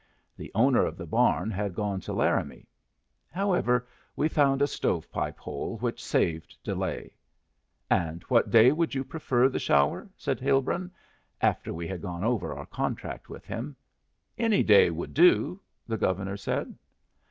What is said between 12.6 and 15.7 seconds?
contract with him. "Any day would do,"